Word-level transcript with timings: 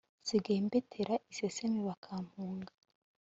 nsigaye 0.21 0.59
mbatera 0.67 1.13
isesemi 1.31 1.79
bakampunga 1.87 2.71